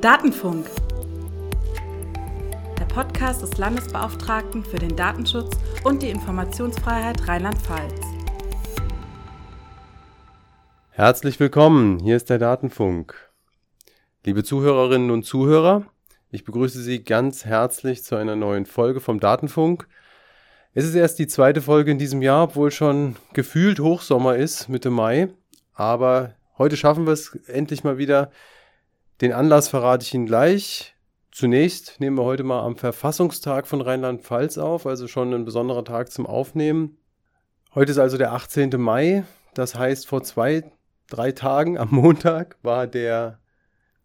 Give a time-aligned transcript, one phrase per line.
[0.00, 0.70] Datenfunk.
[2.78, 8.00] Der Podcast des Landesbeauftragten für den Datenschutz und die Informationsfreiheit Rheinland-Pfalz.
[10.90, 13.32] Herzlich willkommen, hier ist der Datenfunk.
[14.24, 15.84] Liebe Zuhörerinnen und Zuhörer,
[16.30, 19.88] ich begrüße Sie ganz herzlich zu einer neuen Folge vom Datenfunk.
[20.74, 24.90] Es ist erst die zweite Folge in diesem Jahr, obwohl schon gefühlt Hochsommer ist, Mitte
[24.90, 25.30] Mai.
[25.74, 28.30] Aber heute schaffen wir es endlich mal wieder,
[29.20, 30.94] den Anlass verrate ich Ihnen gleich.
[31.32, 36.10] Zunächst nehmen wir heute mal am Verfassungstag von Rheinland-Pfalz auf, also schon ein besonderer Tag
[36.10, 36.98] zum Aufnehmen.
[37.74, 38.70] Heute ist also der 18.
[38.80, 39.24] Mai.
[39.54, 40.70] Das heißt, vor zwei,
[41.08, 43.40] drei Tagen am Montag war der,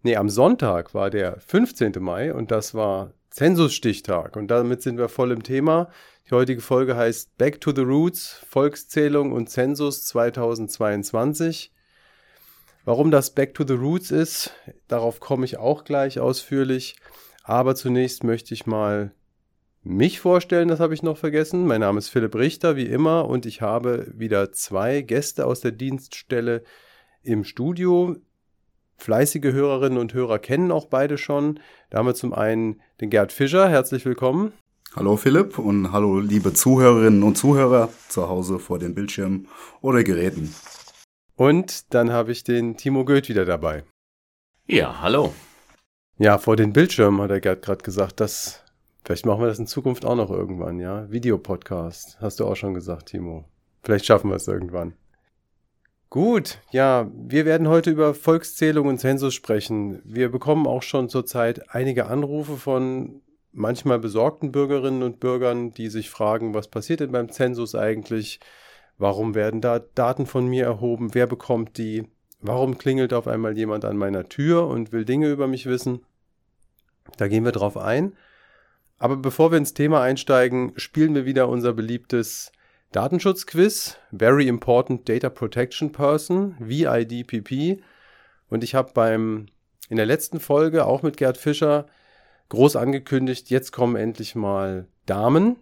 [0.02, 1.94] nee, am Sonntag war der 15.
[2.00, 4.36] Mai und das war Zensusstichtag.
[4.36, 5.90] Und damit sind wir voll im Thema.
[6.30, 11.73] Die heutige Folge heißt Back to the Roots, Volkszählung und Zensus 2022.
[12.86, 14.52] Warum das Back to the Roots ist,
[14.90, 16.98] darauf komme ich auch gleich ausführlich.
[17.46, 19.14] Aber zunächst möchte ich mal
[19.84, 21.66] mich vorstellen, das habe ich noch vergessen.
[21.66, 25.72] Mein Name ist Philipp Richter, wie immer, und ich habe wieder zwei Gäste aus der
[25.72, 26.64] Dienststelle
[27.22, 28.18] im Studio.
[28.98, 31.62] Fleißige Hörerinnen und Hörer kennen auch beide schon.
[31.90, 33.70] Da haben wir zum einen den Gerd Fischer.
[33.70, 34.52] Herzlich willkommen.
[34.94, 39.48] Hallo Philipp und hallo liebe Zuhörerinnen und Zuhörer zu Hause vor den Bildschirmen
[39.82, 40.54] oder Geräten.
[41.36, 43.84] Und dann habe ich den Timo Goeth wieder dabei.
[44.68, 45.34] Ja, hallo.
[46.18, 48.64] Ja, vor den Bildschirmen hat er gerade gesagt, dass
[49.04, 51.12] vielleicht machen wir das in Zukunft auch noch irgendwann, ja.
[51.12, 53.46] Videopodcast, hast du auch schon gesagt, Timo.
[53.82, 54.94] Vielleicht schaffen wir es irgendwann.
[56.10, 60.00] Gut, ja, wir werden heute über Volkszählung und Zensus sprechen.
[60.06, 66.12] Wir bekommen auch schon zurzeit einige Anrufe von manchmal besorgten Bürgerinnen und Bürgern, die sich
[66.12, 68.40] fragen, was passiert denn beim Zensus eigentlich?
[69.04, 71.14] Warum werden da Daten von mir erhoben?
[71.14, 72.08] Wer bekommt die?
[72.40, 76.06] Warum klingelt auf einmal jemand an meiner Tür und will Dinge über mich wissen?
[77.18, 78.16] Da gehen wir drauf ein.
[79.00, 82.54] Aber bevor wir ins Thema einsteigen, spielen wir wieder unser beliebtes
[82.94, 87.84] Datenschutzquiz, Very Important Data Protection Person, VIDPP.
[88.48, 89.48] Und ich habe beim
[89.90, 91.88] in der letzten Folge auch mit Gerd Fischer
[92.48, 95.58] groß angekündigt, jetzt kommen endlich mal Damen.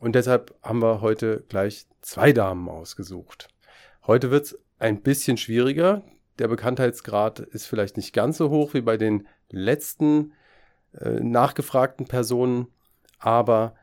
[0.00, 3.48] Und deshalb haben wir heute gleich zwei Damen ausgesucht.
[4.06, 6.02] Heute wird es ein bisschen schwieriger.
[6.38, 10.32] Der Bekanntheitsgrad ist vielleicht nicht ganz so hoch wie bei den letzten
[10.98, 12.68] äh, nachgefragten Personen,
[13.18, 13.74] aber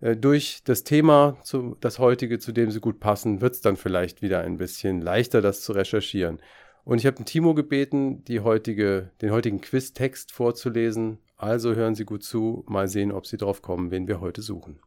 [0.00, 3.76] äh, durch das Thema, zu, das heutige, zu dem sie gut passen, wird es dann
[3.76, 6.38] vielleicht wieder ein bisschen leichter, das zu recherchieren.
[6.84, 11.18] Und ich habe Timo gebeten, heutige, den heutigen Quiztext vorzulesen.
[11.36, 14.78] Also hören Sie gut zu, mal sehen, ob Sie drauf kommen, wen wir heute suchen.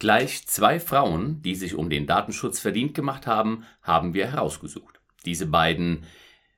[0.00, 4.98] Gleich zwei Frauen, die sich um den Datenschutz verdient gemacht haben, haben wir herausgesucht.
[5.26, 6.04] Diese beiden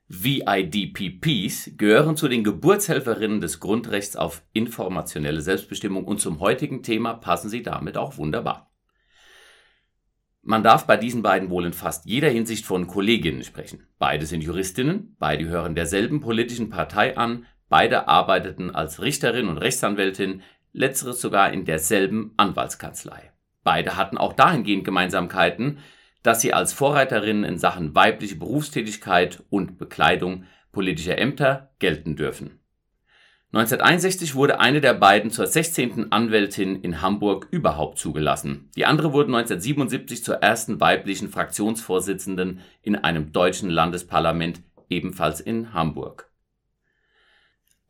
[0.07, 7.49] VIDPPs gehören zu den Geburtshelferinnen des Grundrechts auf informationelle Selbstbestimmung und zum heutigen Thema passen
[7.49, 8.71] sie damit auch wunderbar.
[10.43, 13.89] Man darf bei diesen beiden wohl in fast jeder Hinsicht von Kolleginnen sprechen.
[13.99, 20.43] Beide sind Juristinnen, beide gehören derselben politischen Partei an, beide arbeiteten als Richterin und Rechtsanwältin,
[20.73, 23.32] letzteres sogar in derselben Anwaltskanzlei.
[23.65, 25.79] Beide hatten auch dahingehend Gemeinsamkeiten,
[26.23, 32.59] dass sie als Vorreiterinnen in Sachen weibliche Berufstätigkeit und Bekleidung politischer Ämter gelten dürfen.
[33.53, 36.11] 1961 wurde eine der beiden zur 16.
[36.11, 38.71] Anwältin in Hamburg überhaupt zugelassen.
[38.77, 46.31] Die andere wurde 1977 zur ersten weiblichen Fraktionsvorsitzenden in einem deutschen Landesparlament, ebenfalls in Hamburg.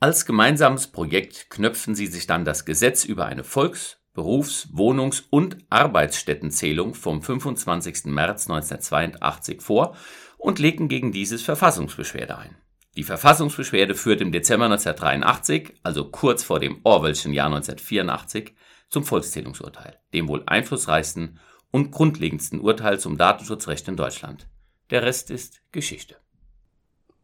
[0.01, 5.59] Als gemeinsames Projekt knöpften sie sich dann das Gesetz über eine Volks- Berufs-, Wohnungs- und
[5.71, 8.07] Arbeitsstättenzählung vom 25.
[8.07, 9.97] März 1982 vor
[10.39, 12.57] und legten gegen dieses Verfassungsbeschwerde ein.
[12.95, 18.55] Die Verfassungsbeschwerde führte im Dezember 1983, also kurz vor dem Orwellschen Jahr 1984,
[18.91, 21.41] zum Volkszählungsurteil, dem wohl einflussreichsten
[21.71, 24.47] und grundlegendsten Urteil zum Datenschutzrecht in Deutschland.
[24.91, 26.17] Der Rest ist Geschichte.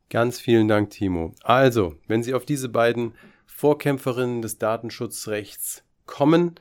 [0.08, 1.34] Ganz vielen Dank, Timo.
[1.42, 3.14] Also, wenn Sie auf diese beiden
[3.44, 6.54] Vorkämpferinnen des Datenschutzrechts kommen,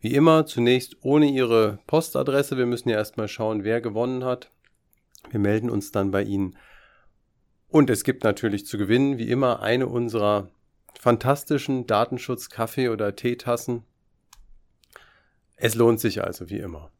[0.00, 2.58] Wie immer, zunächst ohne Ihre Postadresse.
[2.58, 4.50] Wir müssen ja erstmal schauen, wer gewonnen hat.
[5.30, 6.56] Wir melden uns dann bei Ihnen.
[7.68, 10.50] Und es gibt natürlich zu gewinnen, wie immer, eine unserer
[10.98, 13.84] fantastischen Datenschutz-Kaffee- oder Teetassen.
[15.54, 16.90] Es lohnt sich also, wie immer.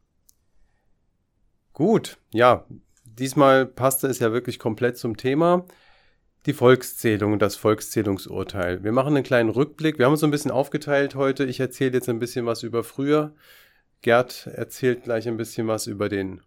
[1.73, 2.63] Gut, ja,
[3.03, 5.65] diesmal passte es ja wirklich komplett zum Thema
[6.45, 8.83] die Volkszählung und das Volkszählungsurteil.
[8.83, 9.97] Wir machen einen kleinen Rückblick.
[9.97, 11.45] Wir haben uns so ein bisschen aufgeteilt heute.
[11.45, 13.33] Ich erzähle jetzt ein bisschen was über früher.
[14.01, 16.41] Gerd erzählt gleich ein bisschen was über den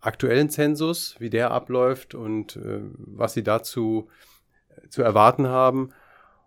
[0.00, 4.08] aktuellen Zensus, wie der abläuft und äh, was sie dazu
[4.68, 5.90] äh, zu erwarten haben.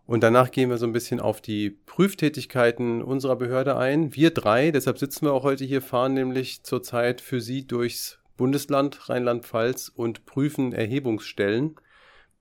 [0.06, 4.16] Und danach gehen wir so ein bisschen auf die Prüftätigkeiten unserer Behörde ein.
[4.16, 9.10] Wir drei, deshalb sitzen wir auch heute hier, fahren nämlich zurzeit für Sie durchs Bundesland
[9.10, 11.76] Rheinland-Pfalz und prüfen Erhebungsstellen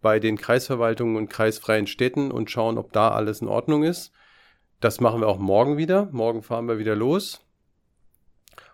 [0.00, 4.12] bei den Kreisverwaltungen und kreisfreien Städten und schauen, ob da alles in Ordnung ist.
[4.80, 6.08] Das machen wir auch morgen wieder.
[6.12, 7.40] Morgen fahren wir wieder los.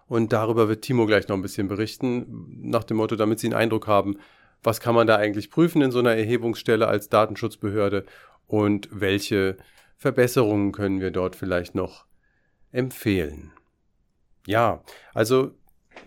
[0.06, 3.54] Und darüber wird Timo gleich noch ein bisschen berichten, nach dem Motto, damit Sie einen
[3.54, 4.18] Eindruck haben,
[4.62, 8.04] was kann man da eigentlich prüfen in so einer Erhebungsstelle als Datenschutzbehörde
[8.46, 9.56] und welche
[9.96, 12.04] Verbesserungen können wir dort vielleicht noch
[12.72, 13.52] empfehlen.
[14.46, 14.82] Ja,
[15.14, 15.52] also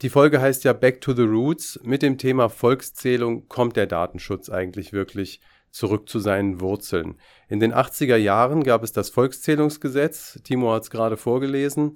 [0.02, 1.80] die Folge heißt ja Back to the Roots.
[1.84, 5.42] Mit dem Thema Volkszählung kommt der Datenschutz eigentlich wirklich
[5.72, 7.16] zurück zu seinen Wurzeln.
[7.50, 10.40] In den 80er Jahren gab es das Volkszählungsgesetz.
[10.44, 11.96] Timo hat es gerade vorgelesen.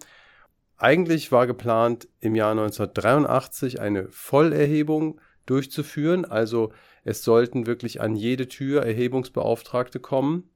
[0.77, 6.25] Eigentlich war geplant, im Jahr 1983 eine Vollerhebung durchzuführen.
[6.25, 6.71] Also
[7.03, 10.49] es sollten wirklich an jede Tür Erhebungsbeauftragte kommen.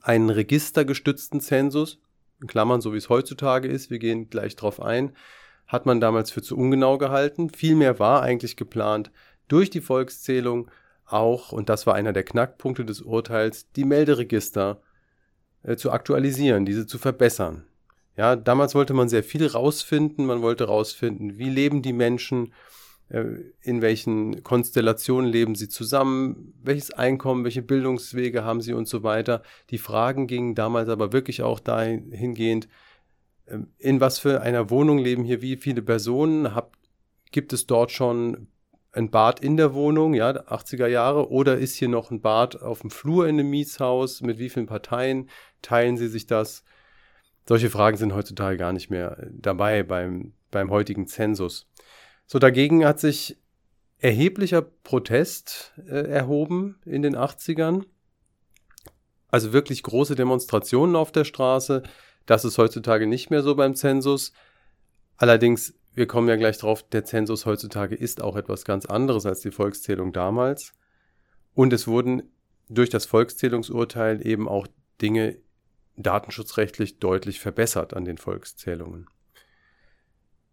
[0.00, 2.00] Einen registergestützten Zensus,
[2.40, 5.12] in Klammern, so wie es heutzutage ist, wir gehen gleich drauf ein,
[5.72, 7.48] hat man damals für zu ungenau gehalten.
[7.48, 9.10] Vielmehr war eigentlich geplant,
[9.48, 10.70] durch die Volkszählung
[11.06, 14.82] auch, und das war einer der Knackpunkte des Urteils, die Melderegister
[15.62, 17.64] äh, zu aktualisieren, diese zu verbessern.
[18.16, 20.26] Ja, damals wollte man sehr viel rausfinden.
[20.26, 22.52] Man wollte rausfinden, wie leben die Menschen,
[23.08, 23.24] äh,
[23.62, 29.42] in welchen Konstellationen leben sie zusammen, welches Einkommen, welche Bildungswege haben sie und so weiter.
[29.70, 32.68] Die Fragen gingen damals aber wirklich auch dahingehend,
[33.78, 36.76] in was für einer Wohnung leben hier wie viele Personen, Hab,
[37.30, 38.48] gibt es dort schon
[38.92, 42.82] ein Bad in der Wohnung, ja, 80er Jahre, oder ist hier noch ein Bad auf
[42.82, 45.30] dem Flur in einem Mietshaus, mit wie vielen Parteien
[45.62, 46.62] teilen sie sich das?
[47.48, 51.66] Solche Fragen sind heutzutage gar nicht mehr dabei beim, beim heutigen Zensus.
[52.26, 53.38] So, dagegen hat sich
[53.98, 57.84] erheblicher Protest äh, erhoben in den 80ern.
[59.28, 61.82] Also wirklich große Demonstrationen auf der Straße.
[62.26, 64.32] Das ist heutzutage nicht mehr so beim Zensus.
[65.16, 69.40] Allerdings, wir kommen ja gleich drauf, der Zensus heutzutage ist auch etwas ganz anderes als
[69.40, 70.72] die Volkszählung damals.
[71.54, 72.22] Und es wurden
[72.68, 74.66] durch das Volkszählungsurteil eben auch
[75.00, 75.38] Dinge
[75.96, 79.06] datenschutzrechtlich deutlich verbessert an den Volkszählungen.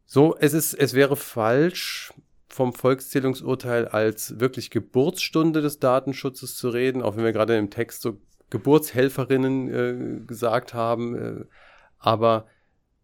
[0.06, 2.12] So, es ist, es wäre falsch,
[2.50, 8.02] vom Volkszählungsurteil als wirklich Geburtsstunde des Datenschutzes zu reden, auch wenn wir gerade im Text
[8.02, 11.16] so Geburtshelferinnen äh, gesagt haben.
[11.16, 11.46] Äh,
[12.00, 12.48] aber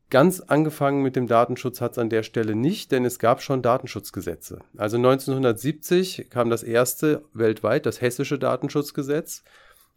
[0.10, 3.62] ganz angefangen mit dem Datenschutz hat es an der Stelle nicht, denn es gab schon
[3.62, 4.60] Datenschutzgesetze.
[4.78, 9.44] Also 1970 kam das erste weltweit, das hessische Datenschutzgesetz.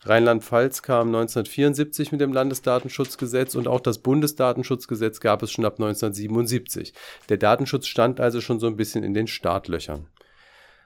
[0.02, 6.94] Rheinland-Pfalz kam 1974 mit dem Landesdatenschutzgesetz und auch das Bundesdatenschutzgesetz gab es schon ab 1977.
[7.28, 10.06] Der Datenschutz stand also schon so ein bisschen in den Startlöchern.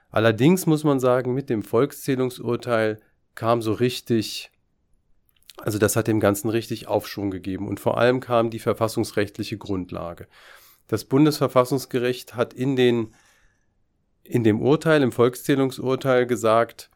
[0.09, 2.99] Allerdings muss man sagen, mit dem Volkszählungsurteil
[3.35, 4.51] kam so richtig,
[5.57, 10.27] also das hat dem Ganzen richtig Aufschwung gegeben und vor allem kam die verfassungsrechtliche Grundlage.
[10.87, 13.13] Das Bundesverfassungsgericht hat in den
[14.23, 16.89] in dem Urteil, im Volkszählungsurteil gesagt,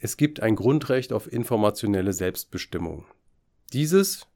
[0.00, 3.06] es gibt ein Grundrecht auf informationelle Selbstbestimmung.
[3.72, 4.26] Dieses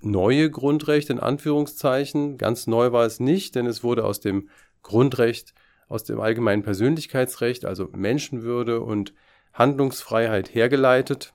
[0.00, 4.48] neue Grundrecht in Anführungszeichen, ganz neu war es nicht, denn es wurde aus dem
[4.82, 5.54] Grundrecht,
[5.88, 9.12] aus dem allgemeinen Persönlichkeitsrecht, also Menschenwürde und
[9.52, 11.34] Handlungsfreiheit hergeleitet.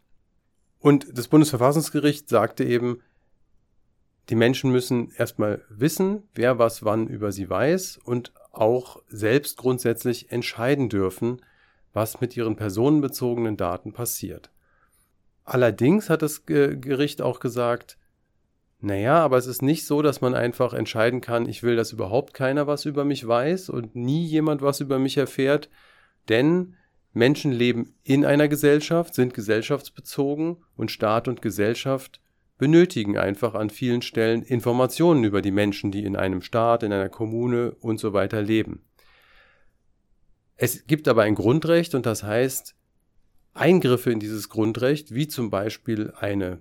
[0.81, 3.01] Und das Bundesverfassungsgericht sagte eben,
[4.29, 10.31] die Menschen müssen erstmal wissen, wer was wann über sie weiß und auch selbst grundsätzlich
[10.31, 11.41] entscheiden dürfen,
[11.93, 14.49] was mit ihren personenbezogenen Daten passiert.
[15.43, 17.97] Allerdings hat das Gericht auch gesagt,
[18.79, 22.33] naja, aber es ist nicht so, dass man einfach entscheiden kann, ich will, dass überhaupt
[22.33, 25.69] keiner was über mich weiß und nie jemand was über mich erfährt,
[26.29, 26.75] denn
[27.13, 32.21] Menschen leben in einer Gesellschaft, sind gesellschaftsbezogen und Staat und Gesellschaft
[32.57, 37.09] benötigen einfach an vielen Stellen Informationen über die Menschen, die in einem Staat, in einer
[37.09, 38.83] Kommune und so weiter leben.
[40.57, 42.75] Es gibt aber ein Grundrecht und das heißt,
[43.53, 46.59] Eingriffe in dieses Grundrecht, wie zum Beispiel eine,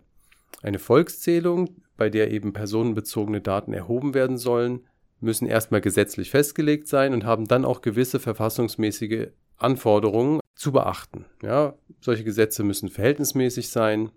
[0.63, 4.87] eine Volkszählung, bei der eben personenbezogene Daten erhoben werden sollen,
[5.21, 9.29] müssen erstmal gesetzlich festgelegt sein und haben dann auch gewisse verfassungsmäßige
[9.61, 11.25] Anforderungen zu beachten.
[11.43, 14.11] Ja, solche Gesetze müssen verhältnismäßig sein.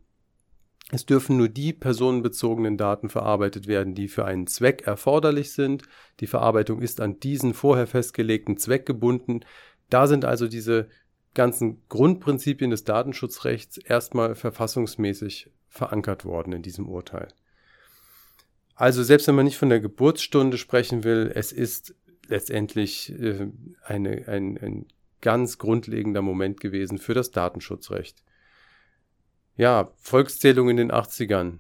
[0.92, 5.84] Es dürfen nur die personenbezogenen Daten verarbeitet werden, die für einen Zweck erforderlich sind.
[6.20, 9.42] Die Verarbeitung ist an diesen vorher festgelegten Zweck gebunden.
[9.90, 10.90] Da sind also diese
[11.34, 17.30] ganzen Grundprinzipien des Datenschutzrechts erstmal verfassungsmäßig verankert worden in diesem Urteil.
[18.76, 21.96] Also selbst wenn man nicht von der Geburtsstunde sprechen will, es ist
[22.28, 23.48] letztendlich äh,
[23.84, 24.86] eine, ein, ein
[25.24, 28.24] ganz grundlegender Moment gewesen für das Datenschutzrecht.
[29.56, 31.60] Ja, Volkszählung in den 80ern.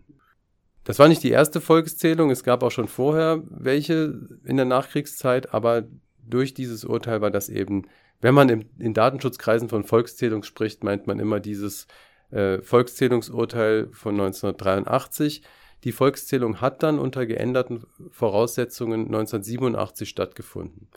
[0.84, 5.54] Das war nicht die erste Volkszählung, es gab auch schon vorher welche in der Nachkriegszeit,
[5.54, 5.88] aber
[6.22, 7.88] durch dieses Urteil war das eben,
[8.20, 11.88] wenn man in Datenschutzkreisen von Volkszählung spricht, meint man immer dieses
[12.32, 15.42] äh, Volkszählungsurteil von 1983.
[15.84, 20.90] Die Volkszählung hat dann unter geänderten Voraussetzungen 1987 stattgefunden.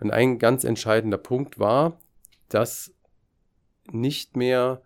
[0.00, 2.00] Und ein ganz entscheidender Punkt war,
[2.48, 2.94] dass
[3.90, 4.82] nicht mehr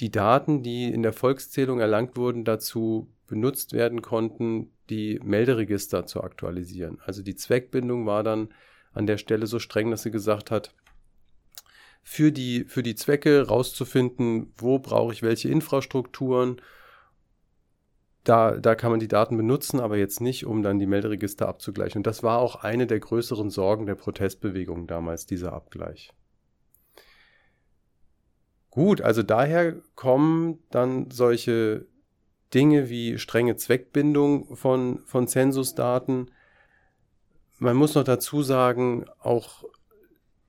[0.00, 6.22] die Daten, die in der Volkszählung erlangt wurden, dazu benutzt werden konnten, die Melderegister zu
[6.22, 6.98] aktualisieren.
[7.04, 8.48] Also die Zweckbindung war dann
[8.92, 10.74] an der Stelle so streng, dass sie gesagt hat,
[12.02, 16.60] für die, für die Zwecke rauszufinden, wo brauche ich welche Infrastrukturen,
[18.24, 22.00] da, da kann man die Daten benutzen, aber jetzt nicht, um dann die Melderegister abzugleichen.
[22.00, 26.12] Und das war auch eine der größeren Sorgen der Protestbewegung damals, dieser Abgleich.
[28.70, 31.86] Gut, also daher kommen dann solche
[32.54, 36.30] Dinge wie strenge Zweckbindung von, von Zensusdaten.
[37.58, 39.64] Man muss noch dazu sagen, auch,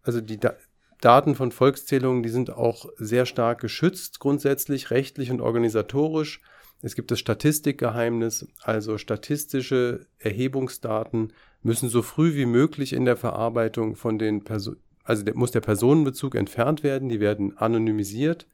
[0.03, 0.55] also die da
[1.01, 6.41] Daten von Volkszählungen, die sind auch sehr stark geschützt, grundsätzlich rechtlich und organisatorisch.
[6.81, 13.95] Es gibt das Statistikgeheimnis, also statistische Erhebungsdaten müssen so früh wie möglich in der Verarbeitung
[13.95, 18.47] von den Personen also der, muss der Personenbezug entfernt werden, die werden anonymisiert,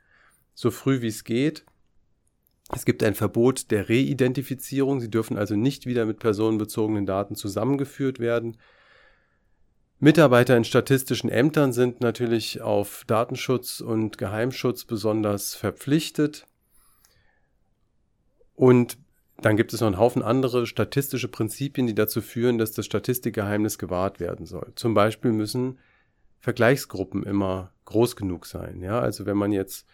[0.53, 1.65] so früh wie es geht.
[2.73, 8.19] Es gibt ein Verbot der Reidentifizierung, sie dürfen also nicht wieder mit personenbezogenen Daten zusammengeführt
[8.19, 8.57] werden.
[9.99, 16.45] Mitarbeiter in statistischen Ämtern sind natürlich auf Datenschutz und Geheimschutz besonders verpflichtet.
[18.57, 18.97] Und
[19.39, 23.77] dann gibt es noch einen Haufen andere statistische Prinzipien, die dazu führen, dass das Statistikgeheimnis
[23.77, 24.71] gewahrt werden soll.
[24.75, 25.77] Zum Beispiel müssen
[26.39, 28.81] Vergleichsgruppen immer groß genug sein.
[28.81, 29.85] Ja, also wenn man jetzt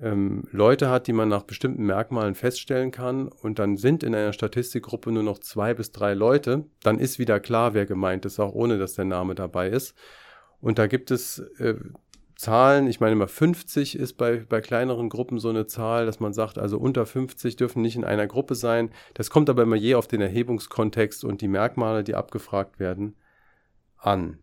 [0.00, 4.32] ähm, Leute hat, die man nach bestimmten Merkmalen feststellen kann und dann sind in einer
[4.32, 8.54] Statistikgruppe nur noch zwei bis drei Leute, dann ist wieder klar, wer gemeint ist, auch
[8.54, 9.94] ohne dass der Name dabei ist.
[10.62, 11.74] Und da gibt es äh,
[12.40, 16.32] Zahlen, ich meine immer 50 ist bei, bei kleineren Gruppen so eine Zahl, dass man
[16.32, 18.92] sagt, also unter 50 dürfen nicht in einer Gruppe sein.
[19.12, 23.14] Das kommt aber immer je auf den Erhebungskontext und die Merkmale, die abgefragt werden,
[23.98, 24.38] an.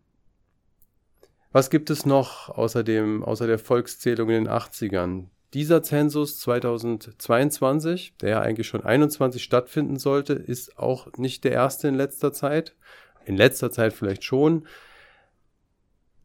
[1.50, 5.24] Was gibt es noch außerdem, außer der Volkszählung in den 80ern?
[5.52, 11.88] Dieser Zensus 2022, der ja eigentlich schon 21 stattfinden sollte, ist auch nicht der erste
[11.88, 12.76] in letzter Zeit.
[13.24, 14.68] In letzter Zeit vielleicht schon.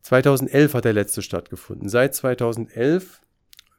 [0.03, 1.89] 2011 hat der letzte stattgefunden.
[1.89, 3.21] Seit 2011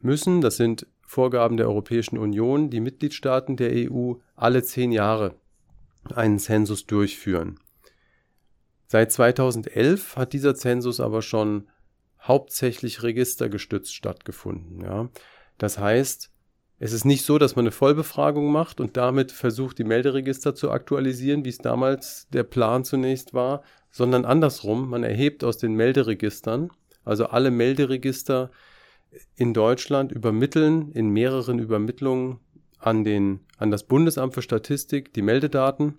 [0.01, 5.37] müssen, das sind Vorgaben der Europäischen Union, die Mitgliedstaaten der EU alle zehn Jahre
[6.15, 7.61] einen Zensus durchführen.
[8.87, 11.69] Seit 2011 hat dieser Zensus aber schon
[12.21, 14.81] hauptsächlich registergestützt stattgefunden.
[14.81, 15.11] Ja.
[15.59, 16.31] Das heißt,
[16.79, 20.71] es ist nicht so, dass man eine Vollbefragung macht und damit versucht, die Melderegister zu
[20.71, 23.63] aktualisieren, wie es damals der Plan zunächst war,
[23.95, 24.91] sondern andersrum.
[24.91, 26.71] Man erhebt aus den Melderegistern,
[27.05, 28.51] also alle Melderegister
[29.37, 32.41] in Deutschland übermitteln in mehreren Übermittlungen
[32.81, 35.95] an, den, an das Bundesamt für Statistik die Meldedaten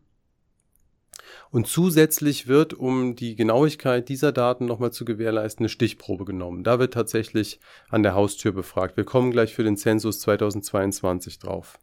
[1.51, 6.65] und zusätzlich wird, um die Genauigkeit dieser Daten nochmal zu gewährleisten, eine Stichprobe genommen.
[6.65, 8.97] Da wird tatsächlich an der Haustür befragt.
[8.97, 11.79] Wir kommen gleich für den Zensus 2022 drauf.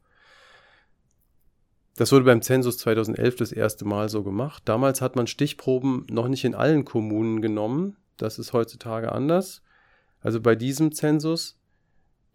[1.96, 4.62] Das wurde beim Zensus 2011 das erste Mal so gemacht.
[4.64, 7.96] Damals hat man Stichproben noch nicht in allen Kommunen genommen.
[8.16, 9.62] Das ist heutzutage anders.
[10.20, 11.58] Also bei diesem Zensus.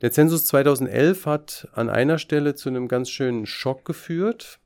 [0.02, 4.60] Der Zensus 2011 hat an einer Stelle zu einem ganz schönen Schock geführt.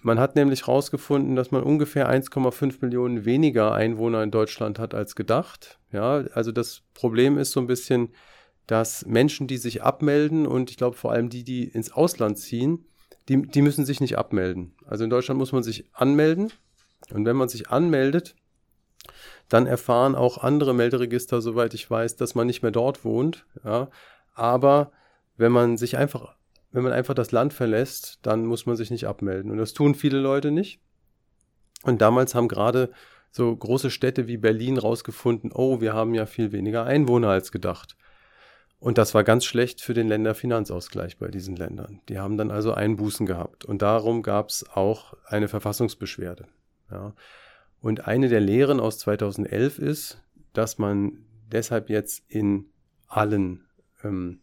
[0.00, 5.16] Man hat nämlich herausgefunden, dass man ungefähr 1,5 Millionen weniger Einwohner in Deutschland hat als
[5.16, 5.78] gedacht.
[5.92, 8.10] Ja, also das Problem ist so ein bisschen,
[8.66, 12.86] dass Menschen, die sich abmelden und ich glaube vor allem die, die ins Ausland ziehen,
[13.28, 14.74] die, die müssen sich nicht abmelden.
[14.86, 16.52] Also in Deutschland muss man sich anmelden
[17.10, 18.36] und wenn man sich anmeldet,
[19.48, 23.46] dann erfahren auch andere Melderegister, soweit ich weiß, dass man nicht mehr dort wohnt.
[23.64, 23.88] Ja,
[24.34, 24.92] aber
[25.36, 26.36] wenn man sich einfach
[26.76, 29.50] wenn man einfach das Land verlässt, dann muss man sich nicht abmelden.
[29.50, 30.78] Und das tun viele Leute nicht.
[31.84, 32.90] Und damals haben gerade
[33.30, 37.95] so große Städte wie Berlin rausgefunden, oh, wir haben ja viel weniger Einwohner als gedacht.
[38.86, 42.02] Und das war ganz schlecht für den Länderfinanzausgleich bei diesen Ländern.
[42.08, 43.64] Die haben dann also Einbußen gehabt.
[43.64, 46.46] Und darum gab es auch eine Verfassungsbeschwerde.
[46.92, 47.12] Ja.
[47.80, 52.66] Und eine der Lehren aus 2011 ist, dass man deshalb jetzt in
[53.08, 53.64] allen
[54.04, 54.38] ähm,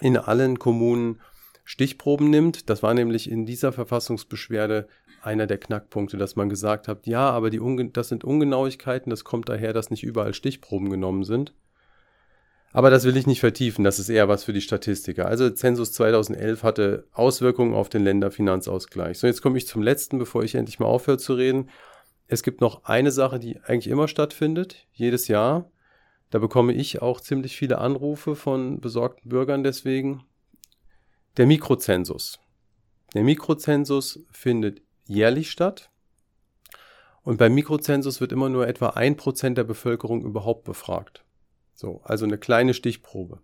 [0.00, 1.20] in allen Kommunen
[1.64, 2.70] Stichproben nimmt.
[2.70, 4.88] Das war nämlich in dieser Verfassungsbeschwerde
[5.20, 7.60] einer der Knackpunkte, dass man gesagt hat, ja, aber die
[7.92, 11.52] das sind Ungenauigkeiten, das kommt daher, dass nicht überall Stichproben genommen sind.
[12.74, 15.26] Aber das will ich nicht vertiefen, das ist eher was für die Statistiker.
[15.26, 19.16] Also Zensus 2011 hatte Auswirkungen auf den Länderfinanzausgleich.
[19.16, 21.70] So, jetzt komme ich zum letzten, bevor ich endlich mal aufhöre zu reden.
[22.26, 25.70] Es gibt noch eine Sache, die eigentlich immer stattfindet, jedes Jahr.
[26.30, 30.24] Da bekomme ich auch ziemlich viele Anrufe von besorgten Bürgern deswegen.
[31.36, 32.40] Der Mikrozensus.
[33.14, 35.90] Der Mikrozensus findet jährlich statt.
[37.22, 41.23] Und beim Mikrozensus wird immer nur etwa ein Prozent der Bevölkerung überhaupt befragt.
[41.74, 43.40] So, also eine kleine Stichprobe.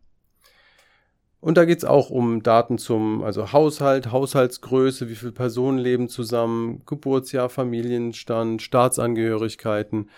[1.40, 6.08] Und da geht es auch um Daten zum, also Haushalt, Haushaltsgröße, wie viele Personen leben
[6.08, 10.10] zusammen, Geburtsjahr, Familienstand, Staatsangehörigkeiten,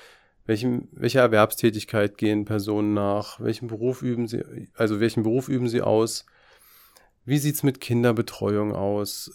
[0.46, 4.42] welchem, welcher Erwerbstätigkeit gehen Personen nach, welchen Beruf üben sie,
[4.74, 6.26] also welchen Beruf üben sie aus,
[7.24, 9.30] wie sieht's mit Kinderbetreuung aus,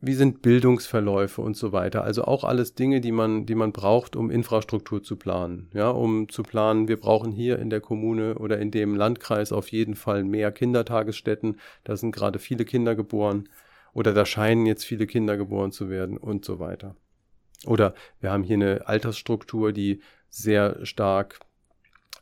[0.00, 2.04] wie sind Bildungsverläufe und so weiter.
[2.04, 5.70] Also auch alles Dinge, die man, die man braucht, um Infrastruktur zu planen.
[5.72, 9.72] Ja, um zu planen, wir brauchen hier in der Kommune oder in dem Landkreis auf
[9.72, 11.58] jeden Fall mehr Kindertagesstätten.
[11.84, 13.48] Da sind gerade viele Kinder geboren
[13.94, 16.94] oder da scheinen jetzt viele Kinder geboren zu werden und so weiter.
[17.64, 21.40] Oder wir haben hier eine Altersstruktur, die sehr stark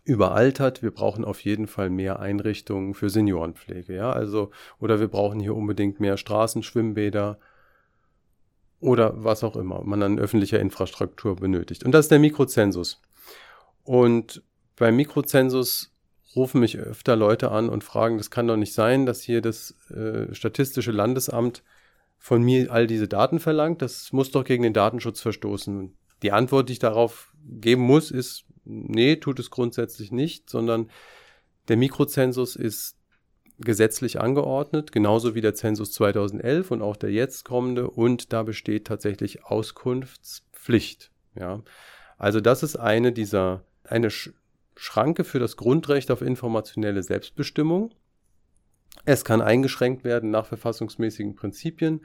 [0.05, 0.83] überaltert.
[0.83, 5.57] Wir brauchen auf jeden Fall mehr Einrichtungen für Seniorenpflege, ja, also, oder wir brauchen hier
[5.57, 7.39] unbedingt mehr Straßen, Schwimmbäder,
[8.85, 11.85] oder was auch immer man an öffentlicher Infrastruktur benötigt.
[11.85, 13.01] Und das ist der Mikrozensus.
[13.83, 14.43] Und
[14.77, 15.91] beim Mikrozensus
[16.37, 19.75] rufen mich öfter Leute an und fragen, das kann doch nicht sein, dass hier das
[19.89, 21.63] äh, Statistische Landesamt
[22.19, 23.81] von mir all diese Daten verlangt.
[23.81, 25.97] Das muss doch gegen den Datenschutz verstoßen.
[26.23, 30.91] Die Antwort, die ich darauf geben muss, ist, nee, tut es grundsätzlich nicht, sondern
[31.69, 32.99] der Mikrozensus ist
[33.59, 38.87] gesetzlich angeordnet, genauso wie der Zensus 2011 und auch der jetzt kommende und da besteht
[38.87, 41.11] tatsächlich Auskunftspflicht.
[41.37, 41.63] Ja,
[42.19, 44.09] also das ist eine dieser eine
[44.77, 47.95] Schranke für das Grundrecht auf informationelle Selbstbestimmung.
[49.05, 52.05] Es kann eingeschränkt werden nach verfassungsmäßigen Prinzipien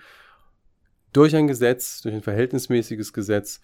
[1.14, 3.62] durch ein Gesetz, durch ein verhältnismäßiges Gesetz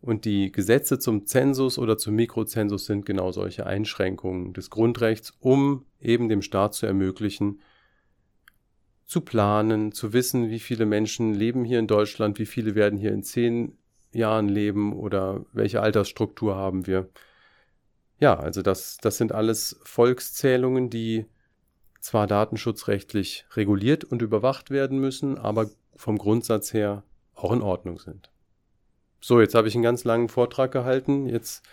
[0.00, 5.86] und die Gesetze zum Zensus oder zum Mikrozensus sind genau solche Einschränkungen des Grundrechts, um
[6.00, 7.60] eben dem Staat zu ermöglichen,
[9.06, 13.12] zu planen, zu wissen, wie viele Menschen leben hier in Deutschland, wie viele werden hier
[13.12, 13.78] in zehn
[14.12, 17.08] Jahren leben oder welche Altersstruktur haben wir.
[18.18, 21.26] Ja, also das, das sind alles Volkszählungen, die
[22.00, 27.02] zwar datenschutzrechtlich reguliert und überwacht werden müssen, aber vom Grundsatz her
[27.34, 28.33] auch in Ordnung sind.
[29.26, 31.26] So, jetzt habe ich einen ganz langen Vortrag gehalten.
[31.26, 31.64] Jetzt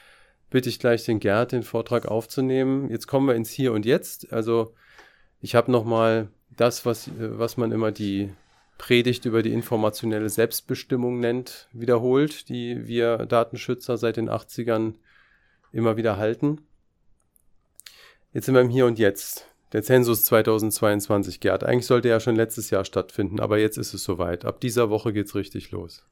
[0.50, 2.90] bitte ich gleich den Gerd, den Vortrag aufzunehmen.
[2.90, 4.32] Jetzt kommen wir ins Hier und Jetzt.
[4.32, 4.74] Also
[5.42, 8.32] ich habe nochmal das, was, was man immer die
[8.78, 14.94] Predigt über die informationelle Selbstbestimmung nennt, wiederholt, die wir Datenschützer seit den 80ern
[15.74, 16.62] immer wieder halten.
[18.32, 19.46] Jetzt sind wir im Hier und Jetzt.
[19.74, 21.66] Der Zensus 2022, Gerd.
[21.66, 24.46] Eigentlich sollte er ja schon letztes Jahr stattfinden, aber jetzt ist es soweit.
[24.46, 26.06] Ab dieser Woche geht's richtig los.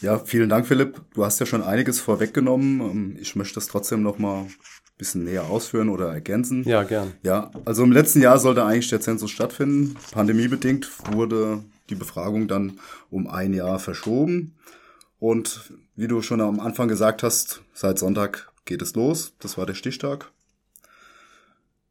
[0.00, 1.00] Ja, vielen Dank, Philipp.
[1.14, 2.80] Du hast ja schon einiges vorweggenommen.
[2.80, 4.54] Ähm, ich möchte das trotzdem noch mal ein
[4.96, 6.64] bisschen näher ausführen oder ergänzen.
[6.64, 7.12] Ja, gern.
[7.22, 9.96] Ja, also im letzten Jahr sollte eigentlich der Zensus stattfinden.
[10.12, 12.78] Pandemiebedingt wurde die Befragung dann
[13.10, 14.54] um ein Jahr verschoben.
[15.18, 19.34] Und wie du schon am Anfang gesagt hast, seit Sonntag geht es los.
[19.38, 20.32] Das war der Stichtag.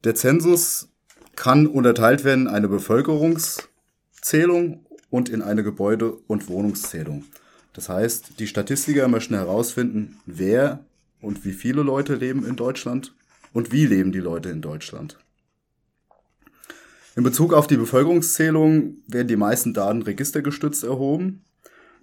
[0.03, 0.89] Der Zensus
[1.35, 7.25] kann unterteilt werden in eine Bevölkerungszählung und in eine Gebäude- und Wohnungszählung.
[7.79, 10.83] Das heißt, die Statistiker möchten herausfinden, wer
[11.21, 13.15] und wie viele Leute leben in Deutschland
[13.53, 15.17] und wie leben die Leute in Deutschland.
[17.15, 21.45] In Bezug auf die Bevölkerungszählung werden die meisten Daten registergestützt erhoben.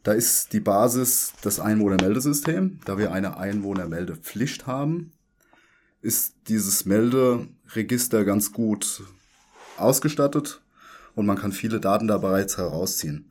[0.03, 2.81] Da ist die Basis das Einwohnermeldesystem.
[2.87, 5.13] Da wir eine Einwohnermeldepflicht haben,
[6.01, 9.03] ist dieses Melderegister ganz gut
[9.77, 10.63] ausgestattet
[11.15, 13.29] und man kann viele Daten da bereits herausziehen.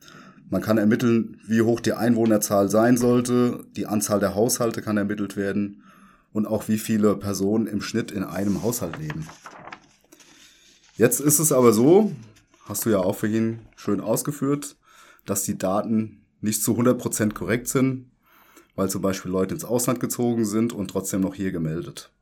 [0.48, 5.36] Man kann ermitteln, wie hoch die Einwohnerzahl sein sollte, die Anzahl der Haushalte kann ermittelt
[5.36, 5.82] werden
[6.32, 9.26] und auch wie viele Personen im Schnitt in einem Haushalt leben.
[10.96, 12.12] Jetzt ist es aber so,
[12.64, 14.76] hast du ja auch ihn schön ausgeführt,
[15.24, 18.10] dass die Daten nicht zu 100% korrekt sind,
[18.76, 22.12] weil zum Beispiel Leute ins Ausland gezogen sind und trotzdem noch hier gemeldet.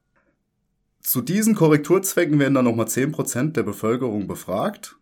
[1.02, 4.96] Zu diesen Korrekturzwecken werden dann nochmal 10% der Bevölkerung befragt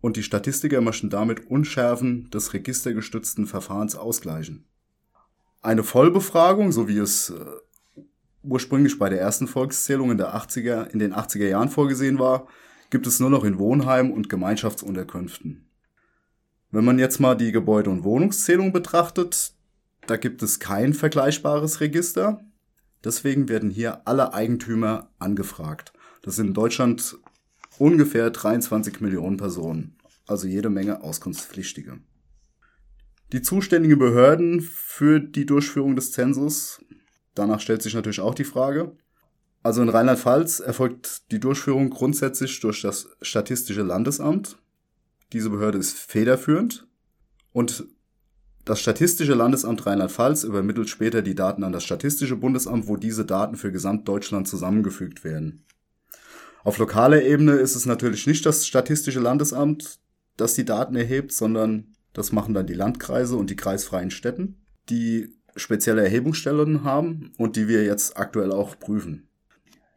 [0.00, 4.66] und die Statistiker möchten damit Unschärfen des registergestützten Verfahrens ausgleichen.
[5.62, 8.02] Eine Vollbefragung, so wie es äh,
[8.42, 12.46] ursprünglich bei der ersten Volkszählung in, der 80er, in den 80er Jahren vorgesehen war,
[12.90, 15.68] gibt es nur noch in Wohnheimen und Gemeinschaftsunterkünften.
[16.70, 19.54] Wenn man jetzt mal die Gebäude- und Wohnungszählung betrachtet,
[20.06, 22.40] da gibt es kein vergleichbares Register.
[23.04, 25.92] Deswegen werden hier alle Eigentümer angefragt.
[26.22, 27.16] Das sind in Deutschland
[27.78, 31.98] ungefähr 23 Millionen Personen, also jede Menge Auskunftspflichtige.
[33.32, 36.80] Die zuständigen Behörden für die Durchführung des Zensus,
[37.34, 38.96] danach stellt sich natürlich auch die Frage.
[39.62, 44.58] Also in Rheinland-Pfalz erfolgt die Durchführung grundsätzlich durch das Statistische Landesamt.
[45.32, 46.86] Diese Behörde ist federführend
[47.52, 47.84] und
[48.64, 53.56] das Statistische Landesamt Rheinland-Pfalz übermittelt später die Daten an das Statistische Bundesamt, wo diese Daten
[53.56, 55.64] für Gesamtdeutschland zusammengefügt werden.
[56.66, 60.00] Auf lokaler Ebene ist es natürlich nicht das Statistische Landesamt,
[60.36, 64.56] das die Daten erhebt, sondern das machen dann die Landkreise und die kreisfreien Städten,
[64.88, 69.28] die spezielle Erhebungsstellen haben und die wir jetzt aktuell auch prüfen.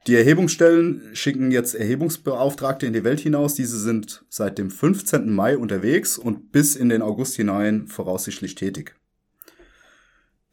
[0.05, 3.55] Die Erhebungsstellen schicken jetzt Erhebungsbeauftragte in die Welt hinaus.
[3.55, 5.33] Diese sind seit dem 15.
[5.33, 8.95] Mai unterwegs und bis in den August hinein voraussichtlich tätig.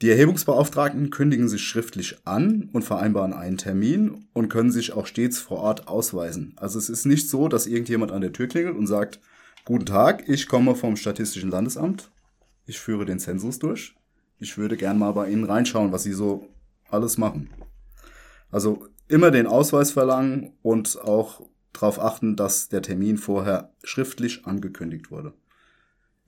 [0.03, 5.39] Die Erhebungsbeauftragten kündigen sich schriftlich an und vereinbaren einen Termin und können sich auch stets
[5.39, 6.55] vor Ort ausweisen.
[6.57, 9.21] Also es ist nicht so, dass irgendjemand an der Tür klingelt und sagt,
[9.69, 12.13] Guten Tag, ich komme vom Statistischen Landesamt.
[12.67, 13.97] Ich führe den Zensus durch.
[14.39, 16.49] Ich würde gern mal bei Ihnen reinschauen, was Sie so
[16.89, 17.51] alles machen.
[18.53, 25.11] Also immer den Ausweis verlangen und auch darauf achten, dass der Termin vorher schriftlich angekündigt
[25.11, 25.33] wurde.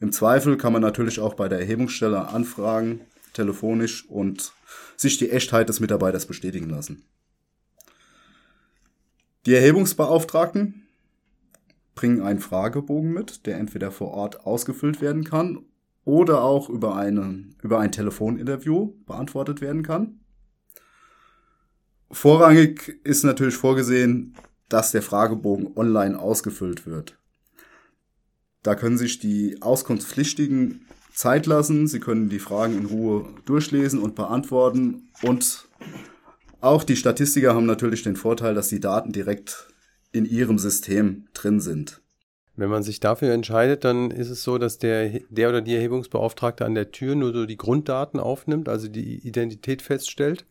[0.01, 3.03] Im Zweifel kann man natürlich auch bei der Erhebungsstelle anfragen,
[3.39, 4.53] telefonisch und
[4.97, 7.05] sich die Echtheit des Mitarbeiters bestätigen lassen.
[9.47, 10.87] Die Erhebungsbeauftragten
[11.95, 15.65] bringen einen Fragebogen mit, der entweder vor Ort ausgefüllt werden kann
[16.05, 20.21] oder auch über, eine, über ein Telefoninterview beantwortet werden kann.
[22.11, 24.35] Vorrangig ist natürlich vorgesehen,
[24.69, 27.19] dass der Fragebogen online ausgefüllt wird.
[28.63, 30.88] Da können sich die Auskunftspflichtigen
[31.19, 35.69] Zeit lassen, sie können die Fragen in Ruhe durchlesen und beantworten und
[36.61, 39.67] auch die Statistiker haben natürlich den Vorteil, dass die Daten direkt
[40.13, 42.01] in ihrem System drin sind.
[42.55, 46.65] Wenn man sich dafür entscheidet, dann ist es so, dass der, der oder die Erhebungsbeauftragte
[46.65, 50.47] an der Tür nur so die Grunddaten aufnimmt, also die Identität feststellt.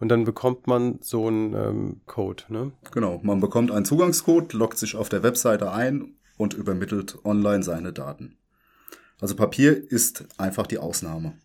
[0.00, 2.42] Und dann bekommt man so einen ähm, Code.
[2.48, 2.72] Ne?
[2.90, 7.92] Genau, man bekommt einen Zugangscode, loggt sich auf der Webseite ein und übermittelt online seine
[7.92, 8.38] Daten.
[9.20, 11.38] Also Papier ist einfach die Ausnahme.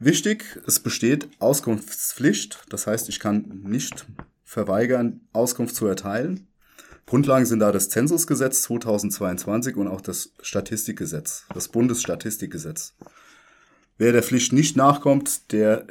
[0.00, 4.06] Wichtig, es besteht Auskunftspflicht, das heißt, ich kann nicht
[4.44, 6.46] verweigern, Auskunft zu erteilen.
[7.04, 12.96] Grundlagen sind da das Zensusgesetz 2022 und auch das Statistikgesetz, das Bundesstatistikgesetz.
[13.96, 15.86] Wer der Pflicht nicht nachkommt, der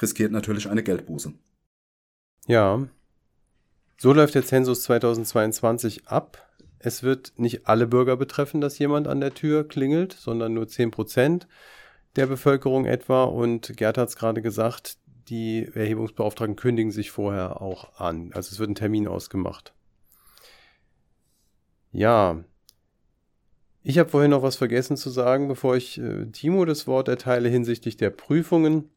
[0.00, 1.32] riskiert natürlich eine Geldbuße.
[2.46, 2.88] Ja,
[3.98, 6.47] so läuft der Zensus 2022 ab.
[6.78, 10.90] Es wird nicht alle Bürger betreffen, dass jemand an der Tür klingelt, sondern nur 10
[10.90, 11.48] Prozent
[12.16, 13.24] der Bevölkerung etwa.
[13.24, 18.32] Und Gerd hat es gerade gesagt, die Erhebungsbeauftragten kündigen sich vorher auch an.
[18.32, 19.74] Also es wird ein Termin ausgemacht.
[21.90, 22.44] Ja,
[23.82, 27.48] ich habe vorhin noch was vergessen zu sagen, bevor ich äh, Timo das Wort erteile
[27.48, 28.90] hinsichtlich der Prüfungen.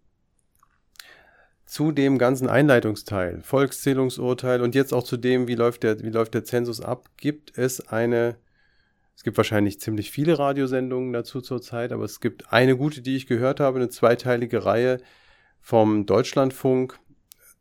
[1.71, 6.33] Zu dem ganzen Einleitungsteil, Volkszählungsurteil und jetzt auch zu dem, wie läuft der, wie läuft
[6.33, 8.35] der Zensus ab, gibt es eine,
[9.15, 13.25] es gibt wahrscheinlich ziemlich viele Radiosendungen dazu zurzeit, aber es gibt eine gute, die ich
[13.25, 14.97] gehört habe, eine zweiteilige Reihe,
[15.61, 16.99] vom Deutschlandfunk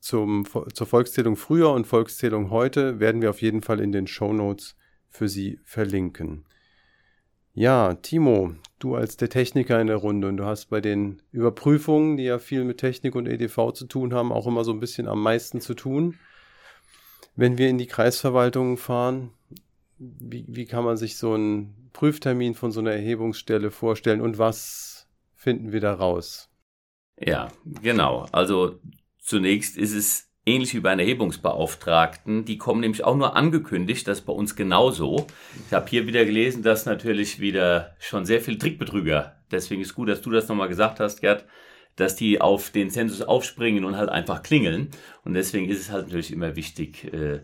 [0.00, 0.44] zum,
[0.74, 4.74] zur Volkszählung früher und Volkszählung heute werden wir auf jeden Fall in den Show Notes
[5.08, 6.46] für Sie verlinken.
[7.52, 12.16] Ja, Timo, du als der Techniker in der Runde und du hast bei den Überprüfungen,
[12.16, 15.08] die ja viel mit Technik und EDV zu tun haben, auch immer so ein bisschen
[15.08, 16.18] am meisten zu tun.
[17.36, 19.30] Wenn wir in die Kreisverwaltungen fahren,
[19.98, 25.06] wie, wie kann man sich so einen Prüftermin von so einer Erhebungsstelle vorstellen und was
[25.34, 26.48] finden wir da raus?
[27.18, 27.48] Ja,
[27.82, 28.26] genau.
[28.32, 28.78] Also
[29.18, 32.44] zunächst ist es ähnlich wie bei einer Erhebungsbeauftragten.
[32.44, 35.26] Die kommen nämlich auch nur angekündigt, das ist bei uns genauso.
[35.66, 40.08] Ich habe hier wieder gelesen, dass natürlich wieder schon sehr viel Trickbetrüger, deswegen ist gut,
[40.08, 41.44] dass du das nochmal gesagt hast, Gerd,
[41.96, 44.90] dass die auf den Zensus aufspringen und halt einfach klingeln.
[45.24, 47.40] Und deswegen ist es halt natürlich immer wichtig, äh,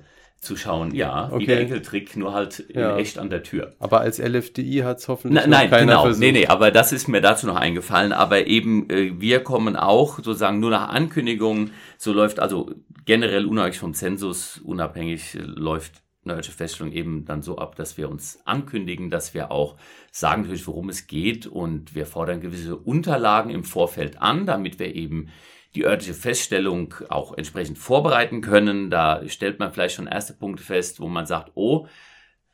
[0.46, 1.40] zu schauen, ja, okay.
[1.40, 2.96] wie der Enkeltrick, nur halt ja.
[2.96, 3.74] echt an der Tür.
[3.78, 6.20] Aber als LFDI hat es hoffentlich Na, Nein, keiner genau, versucht.
[6.20, 8.12] nee, nee, aber das ist mir dazu noch eingefallen.
[8.12, 12.70] Aber eben, äh, wir kommen auch sozusagen nur nach Ankündigung, so läuft also
[13.04, 18.10] generell unabhängig vom Zensus, unabhängig äh, läuft Nördliche Feststellung eben dann so ab, dass wir
[18.10, 19.76] uns ankündigen, dass wir auch
[20.10, 24.94] sagen natürlich, worum es geht und wir fordern gewisse Unterlagen im Vorfeld an, damit wir
[24.94, 25.28] eben
[25.74, 28.90] die örtliche Feststellung auch entsprechend vorbereiten können.
[28.90, 31.86] Da stellt man vielleicht schon erste Punkte fest, wo man sagt, oh,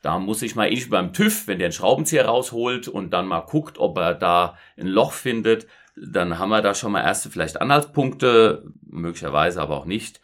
[0.03, 3.25] Da muss ich mal ähnlich wie beim TÜV, wenn der einen Schraubenzieher rausholt und dann
[3.25, 7.29] mal guckt, ob er da ein Loch findet, dann haben wir da schon mal erste
[7.29, 10.19] vielleicht Anhaltspunkte, möglicherweise aber auch nicht.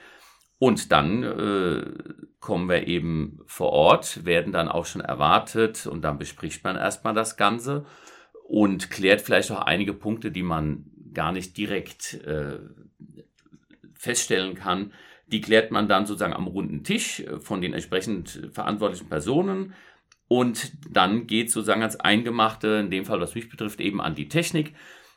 [0.57, 1.85] Und dann äh,
[2.39, 7.13] kommen wir eben vor Ort, werden dann auch schon erwartet und dann bespricht man erstmal
[7.13, 7.85] das Ganze
[8.47, 12.59] und klärt vielleicht auch einige Punkte, die man gar nicht direkt äh,
[13.93, 14.93] feststellen kann.
[15.27, 19.73] Die klärt man dann sozusagen am runden Tisch äh, von den entsprechend verantwortlichen Personen.
[20.27, 24.29] Und dann geht sozusagen als Eingemachte, in dem Fall, was mich betrifft, eben an die
[24.29, 24.75] Technik.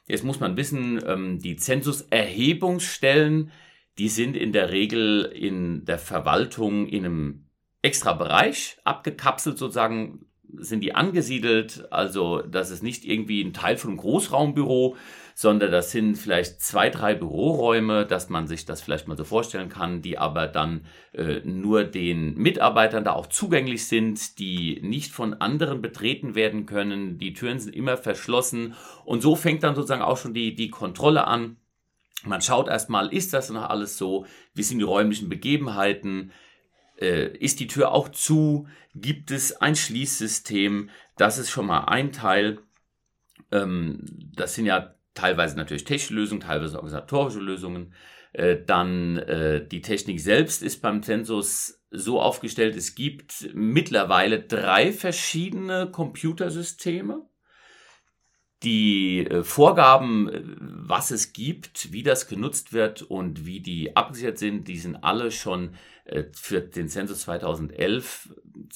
[0.08, 3.52] Jetzt muss man wissen, ähm, die Zensuserhebungsstellen,
[3.98, 7.46] die sind in der Regel in der Verwaltung in einem
[7.82, 11.86] extra Bereich abgekapselt sozusagen sind die angesiedelt.
[11.90, 14.96] Also das ist nicht irgendwie ein Teil von einem Großraumbüro,
[15.34, 19.68] sondern das sind vielleicht zwei, drei Büroräume, dass man sich das vielleicht mal so vorstellen
[19.68, 25.34] kann, die aber dann äh, nur den Mitarbeitern da auch zugänglich sind, die nicht von
[25.34, 27.18] anderen betreten werden können.
[27.18, 28.74] Die Türen sind immer verschlossen
[29.04, 31.56] und so fängt dann sozusagen auch schon die, die Kontrolle an.
[32.24, 34.26] Man schaut erstmal, ist das noch alles so?
[34.54, 36.32] Wie sind die räumlichen Begebenheiten?
[37.00, 38.68] Äh, ist die Tür auch zu?
[38.94, 40.90] Gibt es ein Schließsystem?
[41.16, 42.58] Das ist schon mal ein Teil.
[43.50, 44.04] Ähm,
[44.34, 47.92] das sind ja teilweise natürlich technische Lösungen, teilweise organisatorische Lösungen.
[48.32, 54.92] Äh, dann äh, die Technik selbst ist beim Zensus so aufgestellt, es gibt mittlerweile drei
[54.92, 57.26] verschiedene Computersysteme.
[58.62, 64.38] Die äh, Vorgaben, äh, was es gibt, wie das genutzt wird und wie die abgesichert
[64.38, 68.34] sind, die sind alle schon äh, für den Zensus 2011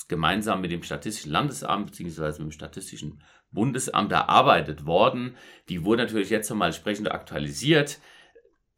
[0.09, 2.27] gemeinsam mit dem Statistischen Landesamt bzw.
[2.27, 3.21] mit dem Statistischen
[3.53, 5.37] Bundesamt erarbeitet worden.
[5.69, 8.01] Die wurden natürlich jetzt nochmal entsprechend aktualisiert.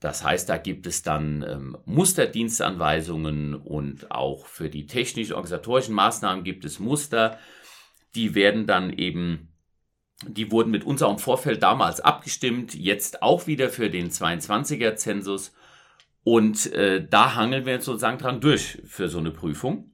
[0.01, 6.65] Das heißt, da gibt es dann ähm, Musterdienstanweisungen und auch für die technisch-organisatorischen Maßnahmen gibt
[6.65, 7.39] es Muster.
[8.15, 9.48] Die werden dann eben,
[10.27, 14.97] die wurden mit uns auch im Vorfeld damals abgestimmt, jetzt auch wieder für den 22er
[14.97, 15.53] Zensus.
[16.25, 19.93] Und äh, da hangeln wir jetzt sozusagen dran durch für so eine Prüfung.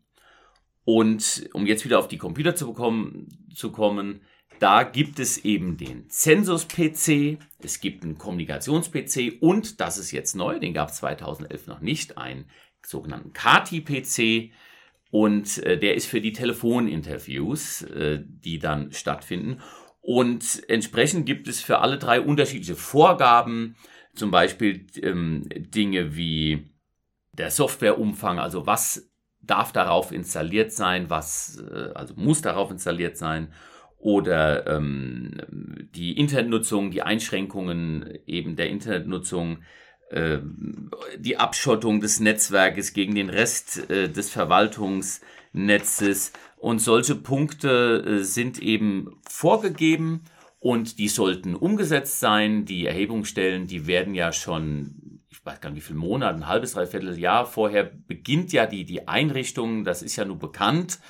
[0.85, 4.21] Und um jetzt wieder auf die Computer zu, bekommen, zu kommen,
[4.61, 10.59] da gibt es eben den Zensus-PC, es gibt einen Kommunikations-PC und, das ist jetzt neu,
[10.59, 12.47] den gab es 2011 noch nicht, einen
[12.85, 14.53] sogenannten Kati-PC
[15.11, 19.61] und äh, der ist für die Telefoninterviews, äh, die dann stattfinden.
[20.07, 23.75] Und entsprechend gibt es für alle drei unterschiedliche Vorgaben,
[24.14, 26.69] zum Beispiel ähm, Dinge wie
[27.33, 33.55] der Softwareumfang, also was darf darauf installiert sein, was äh, also muss darauf installiert sein.
[33.97, 35.40] Oder ähm,
[35.95, 39.62] die Internetnutzung, die Einschränkungen eben der Internetnutzung,
[40.11, 40.40] äh,
[41.17, 48.59] die Abschottung des Netzwerkes gegen den Rest äh, des Verwaltungsnetzes und solche Punkte äh, sind
[48.59, 50.22] eben vorgegeben
[50.61, 52.64] und die sollten umgesetzt sein.
[52.64, 56.72] Die Erhebungsstellen, die werden ja schon, ich weiß gar nicht wie viele Monate, ein halbes,
[56.72, 61.00] dreiviertel Jahr vorher beginnt ja die, die Einrichtung, das ist ja nur bekannt.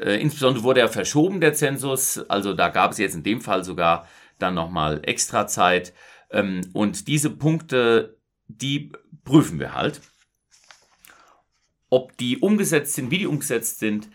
[0.00, 2.18] Äh, insbesondere wurde er verschoben, der Zensus.
[2.30, 4.06] Also da gab es jetzt in dem Fall sogar
[4.38, 5.94] dann nochmal extra Zeit.
[6.30, 8.92] Ähm, und diese Punkte, die
[9.24, 10.00] prüfen wir halt.
[11.90, 14.08] Ob die umgesetzt sind, wie die umgesetzt sind.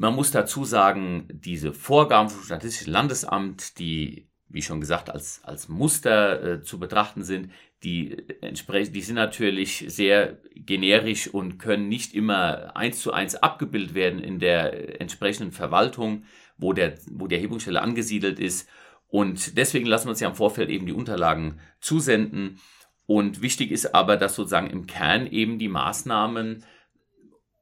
[0.00, 5.68] Man muss dazu sagen, diese Vorgaben vom Statistischen Landesamt, die, wie schon gesagt, als, als
[5.68, 7.50] Muster äh, zu betrachten sind,
[7.82, 13.94] die entsprechen, die sind natürlich sehr generisch und können nicht immer eins zu eins abgebildet
[13.94, 16.24] werden in der entsprechenden Verwaltung,
[16.56, 18.70] wo der, wo die Erhebungsstelle angesiedelt ist.
[19.08, 22.58] Und deswegen lassen wir uns ja im Vorfeld eben die Unterlagen zusenden.
[23.04, 26.64] Und wichtig ist aber, dass sozusagen im Kern eben die Maßnahmen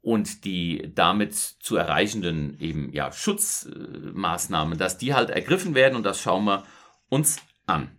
[0.08, 6.20] und die damit zu erreichenden eben ja Schutzmaßnahmen, dass die halt ergriffen werden und das
[6.20, 6.64] schauen wir
[7.08, 7.90] uns an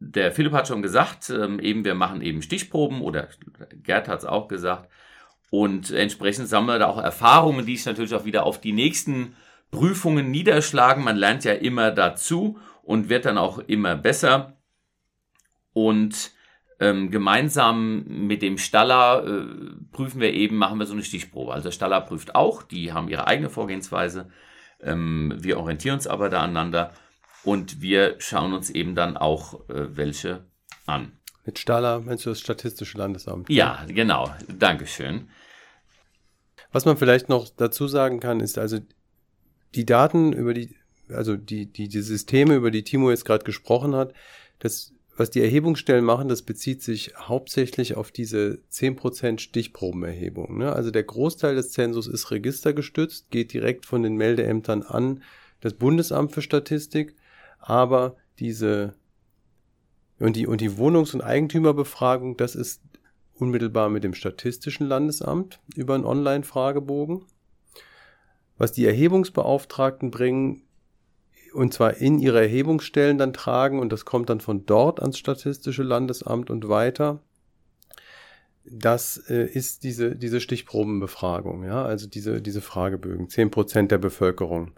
[0.00, 3.28] der Philipp hat schon gesagt, ähm, eben wir machen eben Stichproben oder
[3.82, 4.90] Gerd hat es auch gesagt.
[5.50, 9.36] Und entsprechend sammeln wir da auch Erfahrungen, die sich natürlich auch wieder auf die nächsten
[9.70, 11.04] Prüfungen niederschlagen.
[11.04, 14.56] Man lernt ja immer dazu und wird dann auch immer besser.
[15.72, 16.32] Und
[16.80, 19.44] ähm, gemeinsam mit dem Staller äh,
[19.92, 21.52] prüfen wir eben, machen wir so eine Stichprobe.
[21.52, 24.30] Also Staller prüft auch, die haben ihre eigene Vorgehensweise.
[24.80, 26.92] Ähm, wir orientieren uns aber da aneinander
[27.44, 30.46] und wir schauen uns eben dann auch äh, welche
[30.86, 31.12] an.
[31.44, 33.50] Mit Staller meinst du das Statistische Landesamt?
[33.50, 34.34] Ja, genau.
[34.48, 35.28] Dankeschön.
[36.72, 38.78] Was man vielleicht noch dazu sagen kann, ist also
[39.74, 40.76] die Daten über die,
[41.08, 44.14] also die, die, die Systeme, über die Timo jetzt gerade gesprochen hat,
[44.60, 50.58] das was die Erhebungsstellen machen, das bezieht sich hauptsächlich auf diese 10% Stichprobenerhebung.
[50.58, 50.72] Ne?
[50.72, 55.22] Also der Großteil des Zensus ist registergestützt, geht direkt von den Meldeämtern an
[55.60, 57.14] das Bundesamt für Statistik,
[57.58, 58.94] aber diese
[60.18, 62.82] und die, und die Wohnungs- und Eigentümerbefragung, das ist
[63.34, 67.24] unmittelbar mit dem Statistischen Landesamt über einen Online-Fragebogen.
[68.58, 70.62] Was die Erhebungsbeauftragten bringen,
[71.52, 75.82] und zwar in ihre Erhebungsstellen dann tragen, und das kommt dann von dort ans Statistische
[75.82, 77.22] Landesamt und weiter,
[78.64, 84.72] das äh, ist diese, diese Stichprobenbefragung, ja, also diese, diese Fragebögen, zehn Prozent der Bevölkerung.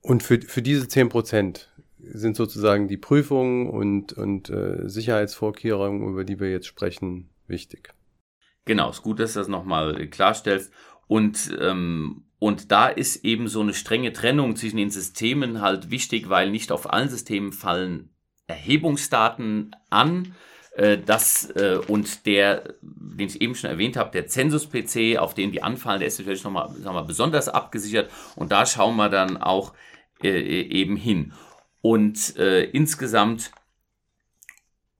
[0.00, 6.24] Und für, für diese zehn Prozent sind sozusagen die Prüfungen und, und äh, Sicherheitsvorkehrungen, über
[6.24, 7.94] die wir jetzt sprechen, wichtig.
[8.64, 10.72] Genau, ist gut, dass du das nochmal klarstellst.
[11.06, 16.28] Und, ähm, und da ist eben so eine strenge Trennung zwischen den Systemen halt wichtig,
[16.28, 18.08] weil nicht auf allen Systemen fallen
[18.48, 20.34] Erhebungsdaten an.
[20.74, 25.52] Äh, das äh, und der, den ich eben schon erwähnt habe, der Zensus-PC, auf den
[25.52, 28.10] die anfallen, der ist natürlich nochmal sagen wir, besonders abgesichert.
[28.34, 29.72] Und da schauen wir dann auch
[30.24, 31.34] äh, eben hin.
[31.80, 33.52] Und äh, insgesamt,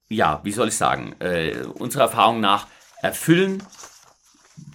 [0.09, 2.69] ja, wie soll ich sagen, äh, unserer Erfahrung nach
[3.01, 3.65] erfüllen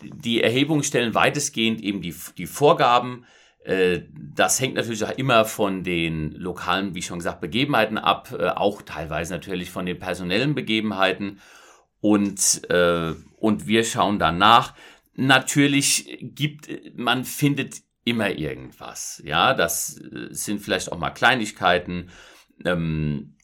[0.02, 3.26] die Erhebungsstellen weitestgehend eben die, die Vorgaben.
[3.64, 8.48] Äh, das hängt natürlich auch immer von den lokalen, wie schon gesagt, Begebenheiten ab, äh,
[8.50, 11.40] auch teilweise natürlich von den personellen Begebenheiten.
[12.00, 14.74] Und, äh, und wir schauen danach.
[15.16, 19.22] Natürlich gibt, man findet immer irgendwas.
[19.26, 22.10] Ja, das sind vielleicht auch mal Kleinigkeiten.
[22.64, 23.36] Ähm,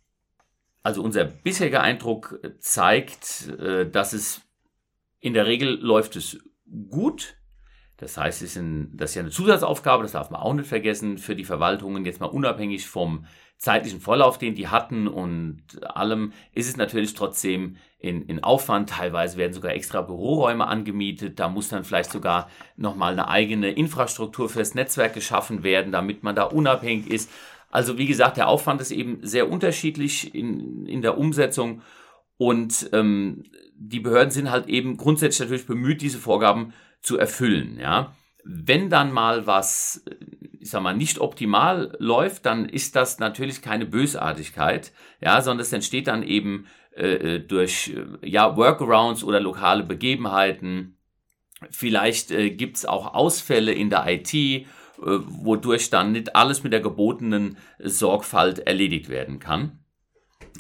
[0.84, 3.50] also unser bisheriger Eindruck zeigt,
[3.94, 4.42] dass es
[5.24, 6.38] in der Regel läuft es
[6.90, 7.38] gut.
[7.96, 11.18] Das heißt, es ist, das ist ja eine Zusatzaufgabe, das darf man auch nicht vergessen,
[11.18, 13.26] für die Verwaltungen, jetzt mal unabhängig vom
[13.58, 18.90] zeitlichen Vorlauf, den die hatten und allem, ist es natürlich trotzdem in, in Aufwand.
[18.90, 21.40] Teilweise werden sogar extra Büroräume angemietet.
[21.40, 26.36] Da muss dann vielleicht sogar nochmal eine eigene Infrastruktur fürs Netzwerk geschaffen werden, damit man
[26.36, 27.32] da unabhängig ist.
[27.72, 31.82] Also wie gesagt, der Aufwand ist eben sehr unterschiedlich in, in der Umsetzung
[32.38, 33.44] und ähm,
[33.76, 37.78] die Behörden sind halt eben grundsätzlich natürlich bemüht, diese Vorgaben zu erfüllen.
[37.80, 40.04] Ja, wenn dann mal was
[40.64, 45.74] ich sag mal, nicht optimal läuft, dann ist das natürlich keine Bösartigkeit, ja, sondern es
[45.74, 50.98] entsteht dann eben äh, äh durch äh, ja, Workarounds oder lokale Begebenheiten.
[51.70, 54.66] Vielleicht äh, gibt es auch Ausfälle in der IT, äh,
[54.98, 59.83] wodurch dann nicht alles mit der gebotenen Sorgfalt erledigt werden kann.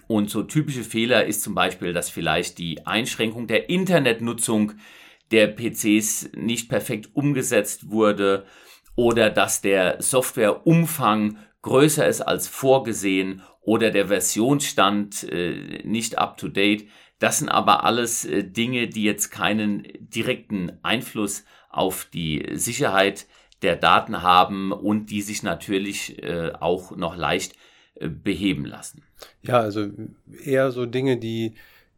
[0.07, 4.73] Und so typische Fehler ist zum Beispiel, dass vielleicht die Einschränkung der Internetnutzung
[5.31, 8.45] der PCs nicht perfekt umgesetzt wurde
[8.95, 16.87] oder dass der Softwareumfang größer ist als vorgesehen oder der Versionsstand äh, nicht up-to-date.
[17.19, 23.25] Das sind aber alles äh, Dinge, die jetzt keinen direkten Einfluss auf die Sicherheit
[23.61, 27.55] der Daten haben und die sich natürlich äh, auch noch leicht
[28.09, 29.03] beheben lassen.
[29.41, 29.87] Ja, also
[30.43, 31.55] eher so Dinge, die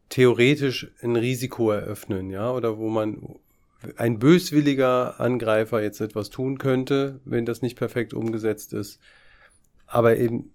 [0.09, 3.35] theoretisch ein Risiko eröffnen, ja, oder wo man
[3.97, 8.99] ein böswilliger Angreifer jetzt etwas tun könnte, wenn das nicht perfekt umgesetzt ist.
[9.85, 10.51] Aber eben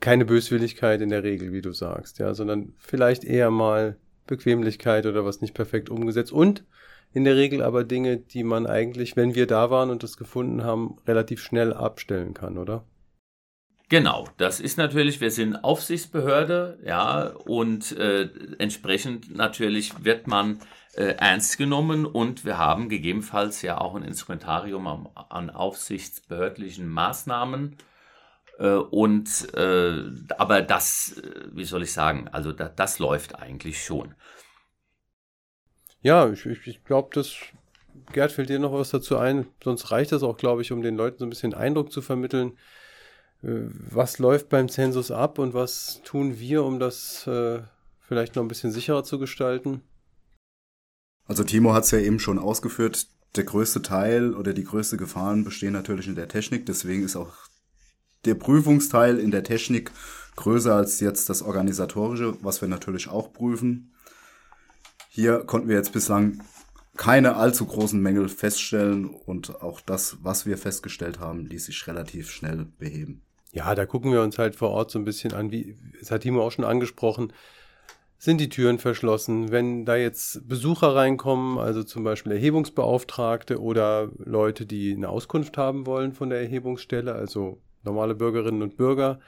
[0.00, 5.24] keine Böswilligkeit in der Regel, wie du sagst, ja, sondern vielleicht eher mal Bequemlichkeit oder
[5.24, 6.64] was nicht perfekt umgesetzt und
[7.12, 10.62] in der Regel aber Dinge, die man eigentlich, wenn wir da waren und das gefunden
[10.62, 12.84] haben, relativ schnell abstellen kann, oder?
[13.90, 20.60] Genau, das ist natürlich, wir sind Aufsichtsbehörde, ja, und äh, entsprechend natürlich wird man
[20.94, 27.78] äh, ernst genommen und wir haben gegebenenfalls ja auch ein Instrumentarium an, an aufsichtsbehördlichen Maßnahmen.
[28.60, 30.04] Äh, und äh,
[30.38, 34.14] aber das, äh, wie soll ich sagen, also da, das läuft eigentlich schon.
[36.00, 37.34] Ja, ich, ich, ich glaube, das
[38.12, 39.48] Gerd, fällt dir noch was dazu ein?
[39.64, 42.56] Sonst reicht das auch, glaube ich, um den Leuten so ein bisschen Eindruck zu vermitteln
[43.42, 47.60] was läuft beim Zensus ab und was tun wir, um das äh,
[48.00, 49.82] vielleicht noch ein bisschen sicherer zu gestalten?
[51.26, 55.44] Also Timo hat es ja eben schon ausgeführt, der größte Teil oder die größte Gefahren
[55.44, 57.32] bestehen natürlich in der Technik, deswegen ist auch
[58.24, 59.92] der Prüfungsteil in der Technik
[60.36, 63.94] größer als jetzt das organisatorische, was wir natürlich auch prüfen.
[65.08, 66.42] Hier konnten wir jetzt bislang
[66.96, 72.30] keine allzu großen Mängel feststellen und auch das, was wir festgestellt haben, ließ sich relativ
[72.30, 73.22] schnell beheben.
[73.52, 76.22] Ja, da gucken wir uns halt vor Ort so ein bisschen an, wie, es hat
[76.22, 77.32] Timo auch schon angesprochen,
[78.18, 79.50] sind die Türen verschlossen.
[79.50, 85.86] Wenn da jetzt Besucher reinkommen, also zum Beispiel Erhebungsbeauftragte oder Leute, die eine Auskunft haben
[85.86, 89.20] wollen von der Erhebungsstelle, also normale Bürgerinnen und Bürger,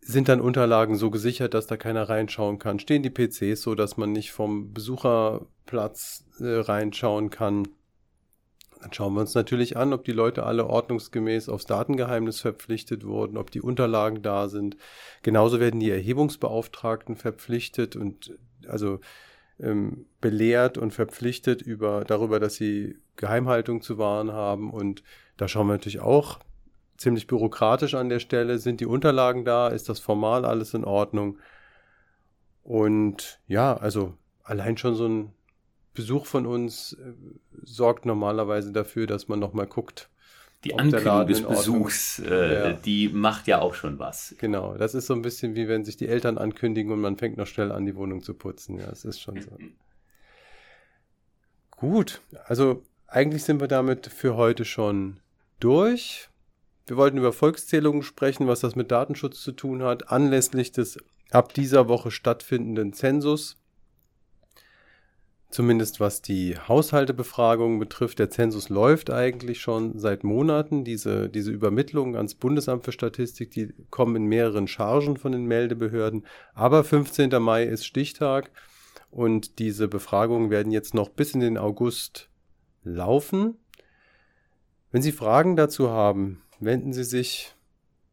[0.00, 2.78] sind dann Unterlagen so gesichert, dass da keiner reinschauen kann?
[2.78, 7.68] Stehen die PCs so, dass man nicht vom Besucherplatz äh, reinschauen kann?
[8.80, 13.36] Dann schauen wir uns natürlich an, ob die Leute alle ordnungsgemäß aufs Datengeheimnis verpflichtet wurden,
[13.36, 14.76] ob die Unterlagen da sind.
[15.22, 19.00] Genauso werden die Erhebungsbeauftragten verpflichtet und also
[19.60, 24.70] ähm, belehrt und verpflichtet über, darüber, dass sie Geheimhaltung zu wahren haben.
[24.70, 25.02] Und
[25.36, 26.38] da schauen wir natürlich auch
[26.96, 28.58] ziemlich bürokratisch an der Stelle.
[28.58, 29.68] Sind die Unterlagen da?
[29.68, 31.38] Ist das formal alles in Ordnung?
[32.62, 34.14] Und ja, also
[34.44, 35.32] allein schon so ein
[35.94, 37.12] Besuch von uns äh,
[37.74, 40.08] sorgt normalerweise dafür, dass man nochmal guckt.
[40.64, 42.72] Die Ankündigung des Besuchs, äh, ja.
[42.72, 44.34] die macht ja auch schon was.
[44.38, 47.36] Genau, das ist so ein bisschen wie wenn sich die Eltern ankündigen und man fängt
[47.36, 48.76] noch schnell an, die Wohnung zu putzen.
[48.78, 49.50] Ja, es ist schon so.
[51.70, 55.20] Gut, also eigentlich sind wir damit für heute schon
[55.60, 56.28] durch.
[56.88, 60.98] Wir wollten über Volkszählungen sprechen, was das mit Datenschutz zu tun hat, anlässlich des
[61.30, 63.56] ab dieser Woche stattfindenden Zensus.
[65.50, 68.18] Zumindest was die Haushaltebefragung betrifft.
[68.18, 70.84] Der Zensus läuft eigentlich schon seit Monaten.
[70.84, 76.26] Diese, diese Übermittlungen ans Bundesamt für Statistik, die kommen in mehreren Chargen von den Meldebehörden.
[76.52, 77.30] Aber 15.
[77.42, 78.50] Mai ist Stichtag
[79.10, 82.28] und diese Befragungen werden jetzt noch bis in den August
[82.84, 83.56] laufen.
[84.90, 87.54] Wenn Sie Fragen dazu haben, wenden Sie sich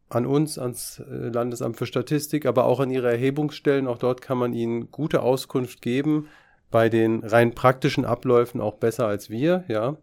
[0.08, 3.86] an uns, ans äh, Landesamt für Statistik, aber auch an Ihre Erhebungsstellen.
[3.88, 6.28] Auch dort kann man Ihnen gute Auskunft geben,
[6.70, 9.96] bei den rein praktischen Abläufen auch besser als wir, ja.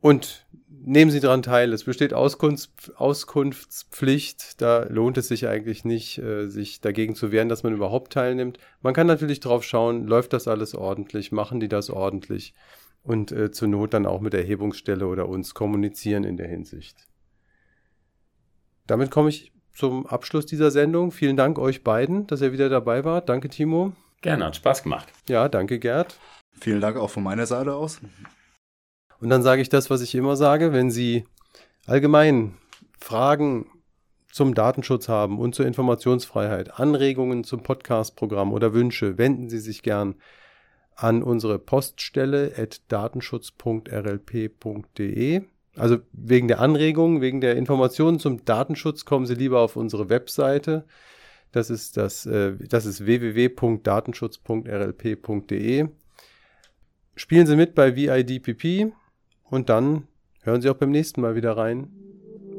[0.00, 1.72] Und nehmen Sie daran teil.
[1.72, 4.60] Es besteht Auskunft, Auskunftspflicht.
[4.62, 8.58] Da lohnt es sich eigentlich nicht, äh, sich dagegen zu wehren, dass man überhaupt teilnimmt.
[8.80, 12.54] Man kann natürlich drauf schauen, läuft das alles ordentlich, machen die das ordentlich
[13.02, 17.08] und äh, zur Not dann auch mit der Erhebungsstelle oder uns kommunizieren in der Hinsicht.
[18.86, 21.12] Damit komme ich zum Abschluss dieser Sendung.
[21.12, 23.28] Vielen Dank euch beiden, dass ihr wieder dabei wart.
[23.28, 23.92] Danke, Timo.
[24.22, 25.08] Gerne, hat Spaß gemacht.
[25.28, 26.18] Ja, danke, Gerd.
[26.60, 28.00] Vielen Dank auch von meiner Seite aus.
[29.20, 31.24] Und dann sage ich das, was ich immer sage, wenn Sie
[31.86, 32.56] allgemein
[32.98, 33.66] Fragen
[34.30, 40.14] zum Datenschutz haben und zur Informationsfreiheit, Anregungen zum Podcast-Programm oder Wünsche, wenden Sie sich gern
[40.94, 45.42] an unsere Poststelle at datenschutz.rlp.de.
[45.76, 50.84] Also wegen der Anregungen, wegen der Informationen zum Datenschutz kommen Sie lieber auf unsere Webseite.
[51.52, 55.88] Das ist das, äh, das ist www.datenschutz.rlp.de.
[57.16, 58.92] Spielen Sie mit bei VIDPP
[59.44, 60.06] und dann
[60.42, 61.88] hören Sie auch beim nächsten Mal wieder rein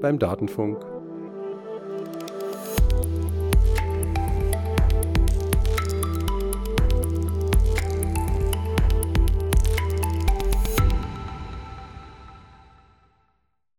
[0.01, 0.90] beim Datenfunk.